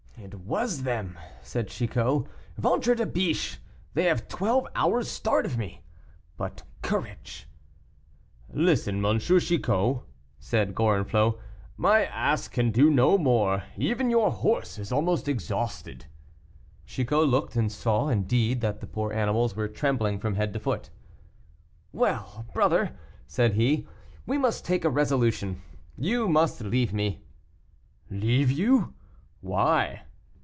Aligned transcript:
"It 0.23 0.35
was 0.35 0.83
them," 0.83 1.17
said 1.41 1.67
Chicot; 1.69 2.25
"ventre 2.55 2.93
de 2.95 3.07
biche! 3.07 3.57
they 3.95 4.03
have 4.03 4.27
twelve 4.27 4.67
hours' 4.75 5.09
start 5.09 5.47
of 5.47 5.57
me. 5.57 5.81
But 6.37 6.61
courage!" 6.83 7.49
"Listen, 8.53 9.03
M. 9.03 9.17
Chicot!" 9.17 10.03
said 10.39 10.75
Gorenflot, 10.75 11.39
"my 11.75 12.05
ass 12.05 12.47
can 12.47 12.69
do 12.69 12.91
no 12.91 13.17
more, 13.17 13.63
even 13.75 14.11
your 14.11 14.31
horse 14.31 14.77
is 14.77 14.91
almost 14.91 15.27
exhausted." 15.27 16.05
Chicot 16.85 17.27
looked, 17.27 17.55
and 17.55 17.71
saw, 17.71 18.07
indeed, 18.07 18.61
that 18.61 18.79
the 18.79 18.87
poor 18.87 19.11
animals 19.11 19.55
were 19.55 19.67
trembling 19.67 20.19
from 20.19 20.35
head 20.35 20.53
to 20.53 20.59
foot. 20.59 20.91
"Well! 21.91 22.45
brother," 22.53 22.95
said 23.25 23.55
he, 23.55 23.87
"we 24.27 24.37
must 24.37 24.65
take 24.65 24.85
a 24.85 24.89
resolution. 24.89 25.63
You 25.97 26.29
must 26.29 26.61
leave 26.61 26.93
me." 26.93 27.23
"Leave 28.11 28.51
you; 28.51 28.93
why?" 29.41 30.03